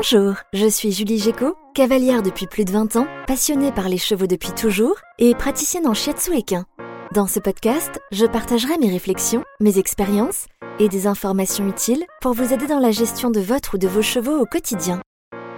Bonjour, 0.00 0.36
je 0.52 0.68
suis 0.68 0.92
Julie 0.92 1.18
Géco, 1.18 1.56
cavalière 1.74 2.22
depuis 2.22 2.46
plus 2.46 2.64
de 2.64 2.70
20 2.70 2.94
ans, 2.94 3.08
passionnée 3.26 3.72
par 3.72 3.88
les 3.88 3.98
chevaux 3.98 4.28
depuis 4.28 4.52
toujours 4.52 4.94
et 5.18 5.34
praticienne 5.34 5.88
en 5.88 5.92
shiatsu 5.92 6.36
équin. 6.36 6.66
Dans 7.16 7.26
ce 7.26 7.40
podcast, 7.40 7.98
je 8.12 8.24
partagerai 8.24 8.78
mes 8.78 8.90
réflexions, 8.90 9.42
mes 9.58 9.76
expériences 9.76 10.46
et 10.78 10.88
des 10.88 11.08
informations 11.08 11.66
utiles 11.66 12.04
pour 12.20 12.32
vous 12.32 12.52
aider 12.52 12.68
dans 12.68 12.78
la 12.78 12.92
gestion 12.92 13.32
de 13.32 13.40
votre 13.40 13.74
ou 13.74 13.78
de 13.78 13.88
vos 13.88 14.00
chevaux 14.00 14.38
au 14.38 14.46
quotidien. 14.46 15.00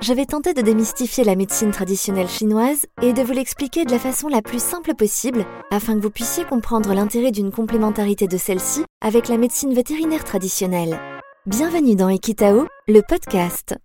Je 0.01 0.15
vais 0.15 0.25
tenter 0.25 0.55
de 0.55 0.63
démystifier 0.63 1.23
la 1.23 1.37
médecine 1.37 1.71
traditionnelle 1.71 2.31
chinoise 2.31 2.87
et 3.03 3.13
de 3.13 3.21
vous 3.21 3.35
l'expliquer 3.35 3.85
de 3.85 3.93
la 3.93 3.99
façon 3.99 4.29
la 4.29 4.41
plus 4.41 4.63
simple 4.63 4.95
possible 4.95 5.45
afin 5.71 5.97
que 5.97 6.03
vous 6.03 6.09
puissiez 6.09 6.47
comprendre 6.47 6.95
l'intérêt 6.95 7.31
d'une 7.31 7.53
complémentarité 7.53 8.27
de 8.27 8.39
celle-ci 8.39 8.87
avec 9.03 9.29
la 9.29 9.37
médecine 9.37 9.75
vétérinaire 9.75 10.25
traditionnelle. 10.25 10.99
Bienvenue 11.45 11.95
dans 11.95 12.09
Equitao, 12.09 12.69
le 12.89 13.03
podcast. 13.07 13.77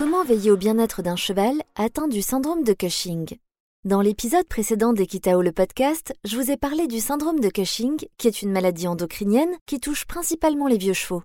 Comment 0.00 0.24
veiller 0.24 0.50
au 0.50 0.56
bien-être 0.56 1.02
d'un 1.02 1.14
cheval 1.14 1.60
atteint 1.76 2.08
du 2.08 2.22
syndrome 2.22 2.64
de 2.64 2.72
Cushing? 2.72 3.36
Dans 3.84 4.00
l'épisode 4.00 4.48
précédent 4.48 4.94
d'Equitao 4.94 5.42
le 5.42 5.52
podcast, 5.52 6.14
je 6.24 6.38
vous 6.38 6.50
ai 6.50 6.56
parlé 6.56 6.86
du 6.86 7.00
syndrome 7.00 7.38
de 7.38 7.50
Cushing, 7.50 7.98
qui 8.16 8.26
est 8.26 8.40
une 8.40 8.50
maladie 8.50 8.88
endocrinienne 8.88 9.54
qui 9.66 9.78
touche 9.78 10.06
principalement 10.06 10.68
les 10.68 10.78
vieux 10.78 10.94
chevaux. 10.94 11.22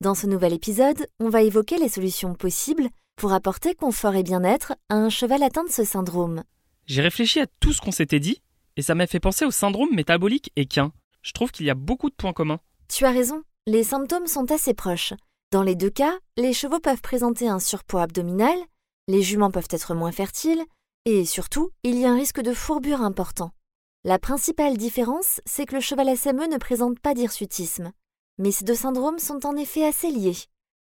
Dans 0.00 0.16
ce 0.16 0.26
nouvel 0.26 0.52
épisode, 0.54 1.06
on 1.20 1.28
va 1.28 1.42
évoquer 1.42 1.78
les 1.78 1.88
solutions 1.88 2.34
possibles 2.34 2.88
pour 3.14 3.32
apporter 3.32 3.76
confort 3.76 4.16
et 4.16 4.24
bien-être 4.24 4.72
à 4.88 4.96
un 4.96 5.08
cheval 5.08 5.44
atteint 5.44 5.62
de 5.62 5.70
ce 5.70 5.84
syndrome. 5.84 6.42
J'ai 6.86 7.02
réfléchi 7.02 7.38
à 7.38 7.46
tout 7.60 7.72
ce 7.72 7.80
qu'on 7.80 7.92
s'était 7.92 8.18
dit, 8.18 8.42
et 8.76 8.82
ça 8.82 8.96
m'a 8.96 9.06
fait 9.06 9.20
penser 9.20 9.44
au 9.44 9.52
syndrome 9.52 9.94
métabolique 9.94 10.50
équin. 10.56 10.90
Je 11.22 11.30
trouve 11.30 11.52
qu'il 11.52 11.66
y 11.66 11.70
a 11.70 11.76
beaucoup 11.76 12.10
de 12.10 12.16
points 12.16 12.32
communs. 12.32 12.58
Tu 12.88 13.04
as 13.04 13.12
raison, 13.12 13.44
les 13.68 13.84
symptômes 13.84 14.26
sont 14.26 14.50
assez 14.50 14.74
proches. 14.74 15.14
Dans 15.52 15.62
les 15.62 15.76
deux 15.76 15.90
cas, 15.90 16.18
les 16.36 16.52
chevaux 16.52 16.80
peuvent 16.80 17.00
présenter 17.00 17.48
un 17.48 17.60
surpoids 17.60 18.02
abdominal, 18.02 18.58
les 19.06 19.22
juments 19.22 19.52
peuvent 19.52 19.68
être 19.70 19.94
moins 19.94 20.10
fertiles, 20.10 20.64
et 21.04 21.24
surtout, 21.24 21.70
il 21.84 21.96
y 21.98 22.04
a 22.04 22.10
un 22.10 22.16
risque 22.16 22.40
de 22.40 22.52
fourbure 22.52 23.02
important. 23.02 23.52
La 24.02 24.18
principale 24.18 24.76
différence, 24.76 25.40
c'est 25.46 25.64
que 25.66 25.76
le 25.76 25.80
cheval 25.80 26.16
SME 26.16 26.48
ne 26.48 26.58
présente 26.58 26.98
pas 26.98 27.14
d'hirsutisme. 27.14 27.92
Mais 28.38 28.50
ces 28.50 28.64
deux 28.64 28.74
syndromes 28.74 29.20
sont 29.20 29.46
en 29.46 29.56
effet 29.56 29.84
assez 29.84 30.10
liés. 30.10 30.36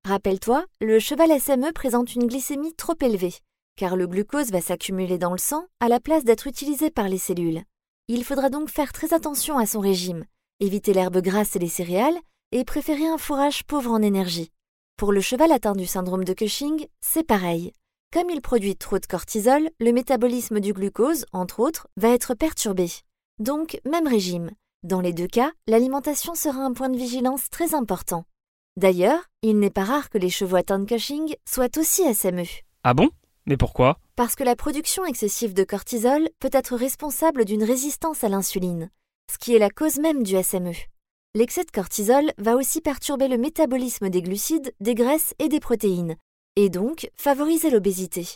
Rappelle-toi, 0.07 0.65
le 0.79 0.99
cheval 0.99 1.39
SME 1.39 1.73
présente 1.73 2.15
une 2.15 2.27
glycémie 2.27 2.75
trop 2.75 2.95
élevée, 3.01 3.33
car 3.77 3.95
le 3.95 4.05
glucose 4.05 4.51
va 4.51 4.61
s'accumuler 4.61 5.17
dans 5.17 5.31
le 5.31 5.39
sang 5.39 5.65
à 5.79 5.87
la 5.87 5.99
place 5.99 6.23
d'être 6.23 6.45
utilisé 6.45 6.91
par 6.91 7.09
les 7.09 7.17
cellules. 7.17 7.63
Il 8.07 8.23
faudra 8.23 8.49
donc 8.49 8.69
faire 8.69 8.93
très 8.93 9.13
attention 9.13 9.57
à 9.57 9.65
son 9.65 9.79
régime, 9.79 10.25
éviter 10.59 10.93
l'herbe 10.93 11.21
grasse 11.21 11.55
et 11.55 11.59
les 11.59 11.67
céréales, 11.67 12.17
et 12.51 12.65
préférer 12.65 13.05
un 13.05 13.17
fourrage 13.17 13.63
pauvre 13.63 13.91
en 13.91 14.01
énergie. 14.01 14.51
Pour 14.97 15.11
le 15.11 15.21
cheval 15.21 15.51
atteint 15.51 15.75
du 15.75 15.85
syndrome 15.85 16.23
de 16.23 16.33
Cushing, 16.33 16.85
c'est 17.01 17.23
pareil. 17.23 17.73
Comme 18.13 18.29
il 18.29 18.41
produit 18.41 18.75
trop 18.75 18.99
de 18.99 19.05
cortisol, 19.05 19.69
le 19.79 19.91
métabolisme 19.93 20.59
du 20.59 20.73
glucose, 20.73 21.25
entre 21.31 21.59
autres, 21.59 21.87
va 21.97 22.09
être 22.09 22.33
perturbé. 22.33 22.87
Donc, 23.39 23.79
même 23.89 24.07
régime. 24.07 24.51
Dans 24.83 25.01
les 25.01 25.13
deux 25.13 25.27
cas, 25.27 25.51
l'alimentation 25.67 26.35
sera 26.35 26.59
un 26.61 26.73
point 26.73 26.89
de 26.89 26.97
vigilance 26.97 27.49
très 27.49 27.73
important. 27.73 28.25
D'ailleurs, 28.77 29.21
il 29.41 29.59
n'est 29.59 29.69
pas 29.69 29.83
rare 29.83 30.09
que 30.09 30.17
les 30.17 30.29
chevaux 30.29 30.57
atteints 30.57 30.79
de 30.79 30.85
Cushing 30.85 31.35
soient 31.45 31.77
aussi 31.77 32.03
SME. 32.13 32.43
Ah 32.83 32.93
bon? 32.93 33.09
Mais 33.45 33.57
pourquoi? 33.57 33.97
Parce 34.15 34.35
que 34.35 34.43
la 34.43 34.55
production 34.55 35.05
excessive 35.05 35.53
de 35.53 35.63
cortisol 35.63 36.29
peut 36.39 36.49
être 36.51 36.75
responsable 36.75 37.45
d'une 37.45 37.63
résistance 37.63 38.23
à 38.23 38.29
l'insuline, 38.29 38.89
ce 39.31 39.37
qui 39.37 39.55
est 39.55 39.59
la 39.59 39.69
cause 39.69 39.97
même 39.97 40.23
du 40.23 40.35
SME. 40.41 40.73
L'excès 41.33 41.63
de 41.63 41.71
cortisol 41.71 42.33
va 42.37 42.57
aussi 42.57 42.81
perturber 42.81 43.29
le 43.29 43.37
métabolisme 43.37 44.09
des 44.09 44.21
glucides, 44.21 44.73
des 44.81 44.95
graisses 44.95 45.33
et 45.39 45.47
des 45.47 45.61
protéines, 45.61 46.17
et 46.57 46.69
donc 46.69 47.09
favoriser 47.15 47.69
l'obésité. 47.69 48.27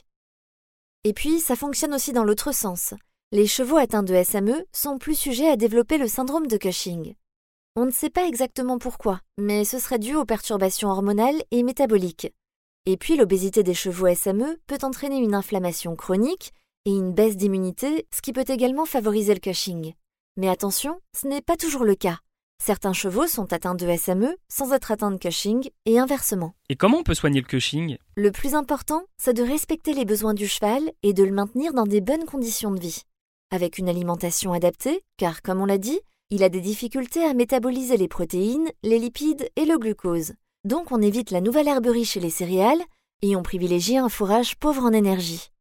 Et 1.03 1.11
puis, 1.11 1.41
ça 1.41 1.57
fonctionne 1.57 1.93
aussi 1.93 2.13
dans 2.13 2.23
l'autre 2.23 2.53
sens. 2.53 2.93
Les 3.33 3.47
chevaux 3.47 3.75
atteints 3.75 4.01
de 4.01 4.23
SME 4.23 4.65
sont 4.71 4.97
plus 4.97 5.15
sujets 5.15 5.49
à 5.49 5.57
développer 5.57 5.97
le 5.97 6.07
syndrome 6.07 6.47
de 6.47 6.55
Cushing. 6.55 7.15
On 7.75 7.85
ne 7.85 7.91
sait 7.91 8.09
pas 8.09 8.27
exactement 8.27 8.77
pourquoi, 8.77 9.19
mais 9.37 9.65
ce 9.65 9.77
serait 9.77 9.99
dû 9.99 10.15
aux 10.15 10.23
perturbations 10.23 10.89
hormonales 10.89 11.43
et 11.51 11.63
métaboliques. 11.63 12.31
Et 12.85 12.95
puis 12.95 13.17
l'obésité 13.17 13.61
des 13.61 13.73
chevaux 13.73 14.13
SME 14.15 14.57
peut 14.67 14.77
entraîner 14.83 15.17
une 15.17 15.35
inflammation 15.35 15.97
chronique 15.97 16.53
et 16.85 16.91
une 16.91 17.11
baisse 17.11 17.35
d'immunité, 17.35 18.07
ce 18.15 18.21
qui 18.21 18.31
peut 18.31 18.45
également 18.47 18.85
favoriser 18.85 19.33
le 19.33 19.41
Cushing. 19.41 19.95
Mais 20.37 20.47
attention, 20.47 21.01
ce 21.13 21.27
n'est 21.27 21.41
pas 21.41 21.57
toujours 21.57 21.83
le 21.83 21.95
cas. 21.95 22.19
Certains 22.65 22.93
chevaux 22.93 23.27
sont 23.27 23.53
atteints 23.53 23.75
de 23.75 23.95
SME 23.95 24.35
sans 24.49 24.73
être 24.73 24.91
atteints 24.91 25.11
de 25.11 25.17
Cushing 25.17 25.69
et 25.85 25.99
inversement. 25.99 26.55
Et 26.69 26.75
comment 26.75 26.97
on 26.97 27.03
peut 27.03 27.13
soigner 27.13 27.41
le 27.41 27.45
Cushing? 27.45 27.97
Le 28.15 28.31
plus 28.31 28.55
important, 28.55 29.03
c'est 29.17 29.35
de 29.35 29.43
respecter 29.43 29.93
les 29.93 30.05
besoins 30.05 30.33
du 30.33 30.47
cheval 30.47 30.91
et 31.03 31.13
de 31.13 31.23
le 31.23 31.31
maintenir 31.31 31.73
dans 31.73 31.85
des 31.85 32.01
bonnes 32.01 32.25
conditions 32.25 32.71
de 32.71 32.79
vie. 32.79 33.03
Avec 33.51 33.77
une 33.77 33.87
alimentation 33.87 34.51
adaptée, 34.51 35.03
car 35.17 35.43
comme 35.43 35.61
on 35.61 35.65
l'a 35.65 35.77
dit, 35.77 35.99
il 36.31 36.43
a 36.43 36.49
des 36.49 36.61
difficultés 36.61 37.23
à 37.23 37.35
métaboliser 37.35 37.97
les 37.97 38.07
protéines, 38.07 38.71
les 38.81 38.97
lipides 38.97 39.47
et 39.55 39.65
le 39.65 39.77
glucose. 39.77 40.33
Donc 40.63 40.91
on 40.91 41.03
évite 41.03 41.29
la 41.29 41.41
nouvelle 41.41 41.67
herberie 41.67 42.05
chez 42.05 42.19
les 42.19 42.31
céréales 42.31 42.81
et 43.21 43.35
on 43.35 43.43
privilégie 43.43 43.97
un 43.97 44.09
fourrage 44.09 44.55
pauvre 44.55 44.83
en 44.83 44.91
énergie. 44.91 45.51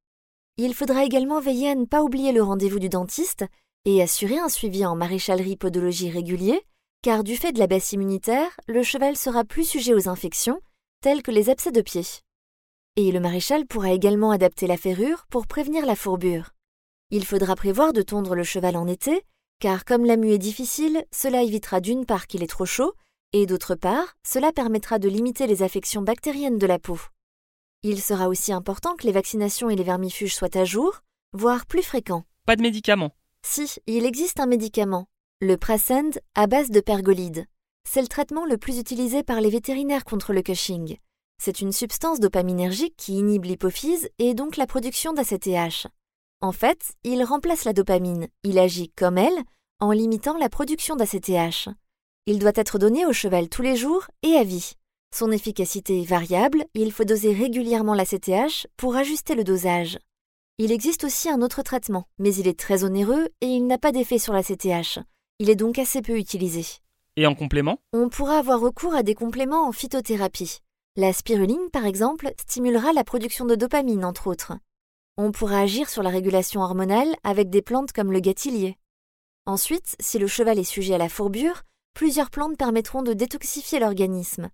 Il 0.57 0.73
faudra 0.73 1.05
également 1.05 1.41
veiller 1.41 1.69
à 1.69 1.75
ne 1.75 1.85
pas 1.85 2.03
oublier 2.03 2.33
le 2.33 2.43
rendez-vous 2.43 2.79
du 2.79 2.89
dentiste 2.89 3.45
et 3.85 4.03
assurer 4.03 4.39
un 4.39 4.49
suivi 4.49 4.87
en 4.87 4.97
maréchalerie 4.97 5.57
podologie 5.57 6.09
régulier, 6.09 6.63
car 7.05 7.23
du 7.23 7.37
fait 7.37 7.53
de 7.53 7.59
la 7.59 7.67
baisse 7.67 7.93
immunitaire, 7.93 8.49
le 8.67 8.83
cheval 8.83 9.15
sera 9.15 9.45
plus 9.45 9.69
sujet 9.69 9.93
aux 9.93 10.09
infections, 10.09 10.63
telles 11.03 11.23
que 11.23 11.31
les 11.31 11.51
abcès 11.51 11.71
de 11.71 11.83
pied. 11.83 12.01
Et 12.97 13.13
le 13.13 13.21
maréchal 13.21 13.67
pourra 13.67 13.93
également 13.93 14.31
adapter 14.31 14.67
la 14.67 14.79
ferrure 14.79 15.27
pour 15.29 15.47
prévenir 15.47 15.85
la 15.85 15.97
fourbure. 15.97 16.53
Il 17.11 17.27
faudra 17.27 17.57
prévoir 17.57 17.93
de 17.93 18.01
tondre 18.01 18.35
le 18.35 18.43
cheval 18.43 18.79
en 18.79 18.87
été, 18.87 19.23
car 19.61 19.85
comme 19.85 20.07
la 20.07 20.17
mue 20.17 20.33
est 20.33 20.39
difficile, 20.39 21.05
cela 21.13 21.43
évitera 21.43 21.83
d'une 21.83 22.07
part 22.07 22.27
qu'il 22.27 22.43
est 22.43 22.47
trop 22.47 22.65
chaud, 22.65 22.95
et 23.35 23.45
d'autre 23.45 23.75
part, 23.75 24.17
cela 24.27 24.51
permettra 24.51 24.99
de 24.99 25.11
limiter 25.11 25.47
les 25.47 25.63
affections 25.63 26.01
bactériennes 26.01 26.57
de 26.57 26.67
la 26.67 26.79
peau. 26.79 26.99
Il 27.83 28.01
sera 28.01 28.31
aussi 28.31 28.51
important 28.51 28.97
que 28.97 29.07
les 29.07 29.13
vaccinations 29.13 29.69
et 29.69 29.77
les 29.77 29.85
vermifuges 29.85 30.35
soient 30.35 30.57
à 30.57 30.65
jour, 30.65 31.03
voire 31.35 31.67
plus 31.67 31.83
fréquents. 31.83 32.25
Pas 32.47 32.57
de 32.57 32.63
médicaments. 32.63 33.13
Si, 33.43 33.77
il 33.87 34.07
existe 34.07 34.41
un 34.41 34.47
médicament, 34.47 35.07
le 35.45 35.57
Prasend 35.59 36.11
à 36.35 36.47
base 36.47 36.71
de 36.71 36.81
pergolide. 36.81 37.45
C'est 37.87 38.01
le 38.01 38.09
traitement 38.09 38.47
le 38.47 38.57
plus 38.57 38.79
utilisé 38.79 39.23
par 39.23 39.43
les 39.43 39.51
vétérinaires 39.51 40.05
contre 40.05 40.33
le 40.33 40.41
Cushing. 40.41 40.97
C'est 41.43 41.61
une 41.61 41.73
substance 41.73 42.19
dopaminergique 42.19 42.95
qui 42.97 43.19
inhibe 43.19 43.45
l'hypophyse 43.45 44.09
et 44.19 44.33
donc 44.33 44.57
la 44.57 44.67
production 44.67 45.13
d'ACTH. 45.13 45.89
En 46.41 46.53
fait, 46.53 46.93
il 47.03 47.23
remplace 47.25 47.65
la 47.65 47.75
dopamine, 47.75 48.29
il 48.43 48.59
agit 48.59 48.91
comme 48.97 49.19
elle, 49.19 49.39
en 49.81 49.91
limitant 49.91 50.39
la 50.39 50.49
production 50.49 50.97
d'ACTH. 50.97 51.69
Il 52.25 52.39
doit 52.39 52.53
être 52.55 52.79
donné 52.79 53.05
au 53.05 53.13
cheval 53.13 53.51
tous 53.51 53.63
les 53.63 53.77
jours 53.77 54.07
et 54.23 54.37
à 54.37 54.45
vie. 54.45 54.73
Son 55.15 55.31
efficacité 55.31 56.01
est 56.01 56.09
variable, 56.09 56.65
il 56.75 56.91
faut 56.91 57.05
doser 57.05 57.35
régulièrement 57.35 57.95
l'ACTH 57.95 58.67
pour 58.79 58.97
ajuster 58.97 59.35
le 59.35 59.45
dosage. 59.45 59.99
Il 60.57 60.73
existe 60.73 61.05
aussi 61.05 61.29
un 61.29 61.43
autre 61.43 61.63
traitement, 61.63 62.05
mais 62.19 62.35
il 62.35 62.49
est 62.49 62.59
très 62.59 62.85
onéreux 62.85 63.29
et 63.43 63.47
il 63.47 63.67
n'a 63.67 63.79
pas 63.79 63.93
d'effet 63.93 64.19
sur 64.19 64.33
la 64.33 64.43
CTH. 64.43 65.01
Il 65.41 65.51
est 65.51 65.57
donc 65.57 65.81
assez 65.81 66.01
peu 66.01 66.17
utilisé. 66.17 66.65
Et 67.17 67.27
en 67.27 67.35
complément? 67.35 67.79
On 67.93 68.09
pourra 68.09 68.39
avoir 68.39 68.61
recours 68.61 68.95
à 68.95 69.03
des 69.03 69.15
compléments 69.15 69.67
en 69.67 69.73
phytothérapie. 69.73 70.59
La 70.95 71.13
spiruline, 71.13 71.71
par 71.73 71.87
exemple, 71.87 72.33
stimulera 72.41 72.93
la 72.93 73.03
production 73.03 73.45
de 73.45 73.57
dopamine, 73.57 74.05
entre 74.05 74.29
autres. 74.29 74.53
On 75.17 75.33
pourra 75.33 75.59
agir 75.59 75.89
sur 75.89 76.05
la 76.05 76.11
régulation 76.11 76.61
hormonale 76.61 77.15
avec 77.25 77.51
des 77.51 77.63
plantes 77.63 77.93
comme 77.93 78.13
le 78.13 78.21
gâtillier. 78.21 78.77
Ensuite, 79.45 79.97
si 79.99 80.21
le 80.21 80.29
cheval 80.29 80.59
est 80.61 80.65
sujet 80.65 80.95
à 80.95 80.99
la 80.99 81.09
fourbure, 81.09 81.63
plusieurs 81.95 82.31
plantes 82.31 82.57
permettront 82.57 83.03
de 83.03 83.13
détoxifier 83.13 83.81
l'organisme. 83.81 84.51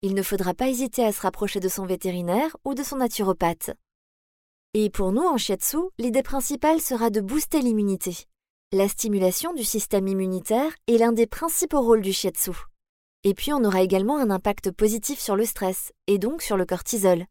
Il 0.00 0.14
ne 0.14 0.22
faudra 0.22 0.54
pas 0.54 0.68
hésiter 0.68 1.04
à 1.04 1.12
se 1.12 1.20
rapprocher 1.20 1.60
de 1.60 1.68
son 1.68 1.84
vétérinaire 1.84 2.56
ou 2.64 2.74
de 2.74 2.82
son 2.82 2.96
naturopathe. 2.96 3.70
Et 4.72 4.88
pour 4.88 5.12
nous, 5.12 5.22
en 5.22 5.36
shiatsu, 5.36 5.76
l'idée 5.98 6.22
principale 6.22 6.80
sera 6.80 7.10
de 7.10 7.20
booster 7.20 7.60
l'immunité. 7.60 8.26
La 8.74 8.88
stimulation 8.88 9.52
du 9.52 9.64
système 9.64 10.08
immunitaire 10.08 10.72
est 10.86 10.96
l'un 10.96 11.12
des 11.12 11.26
principaux 11.26 11.82
rôles 11.82 12.00
du 12.00 12.14
shiatsu. 12.14 12.52
Et 13.22 13.34
puis 13.34 13.52
on 13.52 13.62
aura 13.64 13.82
également 13.82 14.16
un 14.16 14.30
impact 14.30 14.70
positif 14.70 15.20
sur 15.20 15.36
le 15.36 15.44
stress, 15.44 15.92
et 16.06 16.16
donc 16.16 16.40
sur 16.40 16.56
le 16.56 16.64
cortisol. 16.64 17.26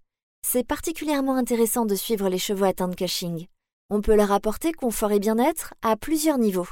C'est 0.45 0.63
particulièrement 0.63 1.35
intéressant 1.35 1.87
de 1.87 1.95
suivre 1.95 2.29
les 2.29 2.37
chevaux 2.37 2.65
atteints 2.65 2.89
de 2.89 2.95
Cushing. 2.95 3.47
On 3.89 4.01
peut 4.01 4.15
leur 4.15 4.31
apporter 4.31 4.71
confort 4.71 5.11
et 5.13 5.17
bien-être 5.17 5.73
à 5.81 5.97
plusieurs 5.97 6.37
niveaux, 6.37 6.67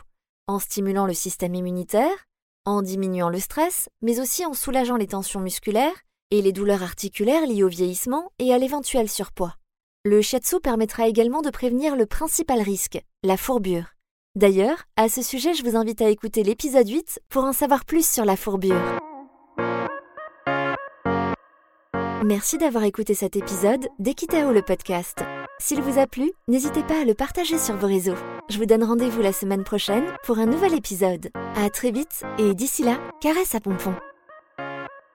en 0.45 0.59
stimulant 0.59 1.07
le 1.07 1.15
système 1.15 1.55
immunitaire, 1.55 2.27
en 2.63 2.83
diminuant 2.83 3.29
le 3.29 3.39
stress, 3.39 3.89
mais 4.03 4.19
aussi 4.19 4.45
en 4.45 4.53
soulageant 4.53 4.97
les 4.97 5.07
tensions 5.07 5.39
musculaires 5.39 5.97
et 6.29 6.43
les 6.43 6.51
douleurs 6.51 6.83
articulaires 6.83 7.47
liées 7.47 7.63
au 7.63 7.69
vieillissement 7.69 8.31
et 8.37 8.53
à 8.53 8.59
l'éventuel 8.59 9.09
surpoids. 9.09 9.55
Le 10.05 10.21
shiatsu 10.21 10.59
permettra 10.59 11.07
également 11.07 11.41
de 11.41 11.49
prévenir 11.49 11.95
le 11.95 12.05
principal 12.05 12.61
risque, 12.61 13.03
la 13.23 13.35
fourbure. 13.35 13.95
D'ailleurs, 14.35 14.83
à 14.95 15.09
ce 15.09 15.23
sujet, 15.23 15.55
je 15.55 15.63
vous 15.63 15.75
invite 15.75 16.01
à 16.01 16.09
écouter 16.09 16.43
l'épisode 16.43 16.87
8 16.87 17.19
pour 17.29 17.45
en 17.45 17.51
savoir 17.51 17.83
plus 17.83 18.07
sur 18.07 18.25
la 18.25 18.35
fourbure. 18.35 18.79
Merci 22.23 22.59
d'avoir 22.59 22.83
écouté 22.83 23.15
cet 23.15 23.35
épisode 23.35 23.87
d'Equitao 23.97 24.51
le 24.51 24.61
podcast. 24.61 25.23
S'il 25.57 25.81
vous 25.81 25.99
a 25.99 26.05
plu, 26.05 26.31
n'hésitez 26.47 26.83
pas 26.83 27.01
à 27.01 27.05
le 27.05 27.15
partager 27.15 27.57
sur 27.57 27.75
vos 27.75 27.87
réseaux. 27.87 28.15
Je 28.49 28.59
vous 28.59 28.67
donne 28.67 28.83
rendez-vous 28.83 29.21
la 29.21 29.33
semaine 29.33 29.63
prochaine 29.63 30.05
pour 30.23 30.37
un 30.37 30.45
nouvel 30.45 30.75
épisode. 30.75 31.31
À 31.55 31.69
très 31.71 31.89
vite 31.89 32.23
et 32.37 32.53
d'ici 32.53 32.83
là, 32.83 32.99
caresse 33.21 33.55
à 33.55 33.59
pompon. 33.59 33.95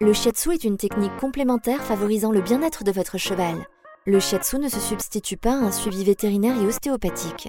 Le 0.01 0.13
shiatsu 0.13 0.55
est 0.55 0.65
une 0.65 0.77
technique 0.77 1.17
complémentaire 1.19 1.85
favorisant 1.85 2.33
le 2.33 2.41
bien-être 2.41 2.83
de 2.83 2.91
votre 2.91 3.17
cheval. 3.17 3.65
Le 4.07 4.19
shiatsu 4.19 4.59
ne 4.59 4.69
se 4.69 4.81
substitue 4.81 5.37
pas 5.37 5.53
à 5.53 5.67
un 5.67 5.71
suivi 5.71 6.05
vétérinaire 6.05 6.61
et 6.61 6.67
ostéopathique. 6.67 7.49